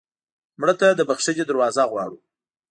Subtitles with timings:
[0.59, 2.17] مړه ته د بښنې دروازه غواړو